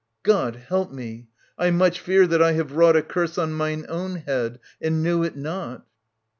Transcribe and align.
God 0.23 0.55
help 0.55 0.91
me 0.91 1.27
I 1.59 1.67
I 1.67 1.69
much 1.69 1.99
fear 1.99 2.25
that 2.25 2.41
I 2.41 2.53
have 2.53 2.71
wrought 2.71 2.95
A 2.95 3.03
curse 3.03 3.37
on 3.37 3.53
mine 3.53 3.85
own 3.87 4.15
head, 4.15 4.59
and 4.81 5.03
knew 5.03 5.21
it 5.23 5.37
not. 5.37 5.85